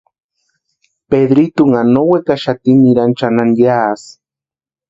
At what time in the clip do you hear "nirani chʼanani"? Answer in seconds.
2.81-3.55